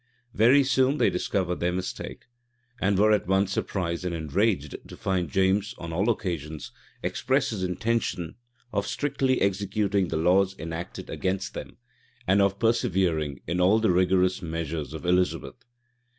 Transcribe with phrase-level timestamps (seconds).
[0.33, 2.23] Very soon they discovered their mistake;
[2.79, 6.71] and were at once surprised and enraged to find James on all occasions
[7.03, 8.33] express his intention
[8.73, 11.77] of strictly executing the laws enacted against them,
[12.25, 15.63] and of persevering in all the rigorous measures of Elizabeth.